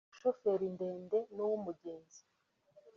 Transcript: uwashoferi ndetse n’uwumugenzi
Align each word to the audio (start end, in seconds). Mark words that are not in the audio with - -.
uwashoferi 0.03 0.67
ndetse 0.77 1.17
n’uwumugenzi 1.35 2.19